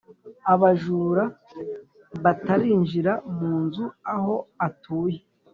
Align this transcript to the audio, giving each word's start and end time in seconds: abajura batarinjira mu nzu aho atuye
abajura 0.53 1.23
batarinjira 2.23 3.13
mu 3.37 3.51
nzu 3.63 3.85
aho 4.13 4.35
atuye 4.67 5.19